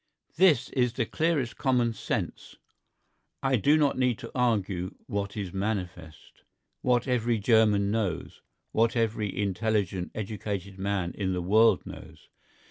[0.35, 2.55] This is the clearest common sense.
[3.43, 6.41] I do not need to argue what is manifest,
[6.81, 8.41] what every German knows,
[8.71, 12.29] what every intelligent educated man in the world knows.